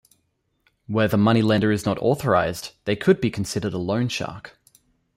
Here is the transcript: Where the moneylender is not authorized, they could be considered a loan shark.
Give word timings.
Where 0.87 1.07
the 1.07 1.15
moneylender 1.15 1.71
is 1.71 1.85
not 1.85 1.99
authorized, 1.99 2.71
they 2.85 2.95
could 2.95 3.21
be 3.21 3.29
considered 3.29 3.73
a 3.75 3.77
loan 3.77 4.07
shark. 4.07 4.57